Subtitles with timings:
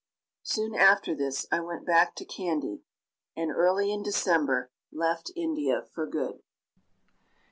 [0.41, 2.81] Soon after this I went back to Kandy,
[3.37, 6.41] and early in December left India for good.